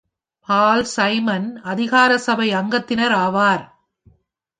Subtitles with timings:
[0.47, 3.63] பால் Simon அதிகார சபை அங்கத்தினர் ஆவார்.